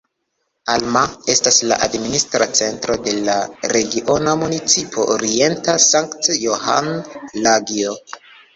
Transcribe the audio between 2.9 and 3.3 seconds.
de